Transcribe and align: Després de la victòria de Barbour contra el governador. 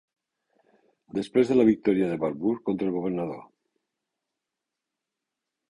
Després 1.17 1.51
de 1.51 1.57
la 1.59 1.65
victòria 1.67 2.07
de 2.13 2.17
Barbour 2.25 2.57
contra 2.71 2.89
el 2.93 2.97
governador. 2.99 3.45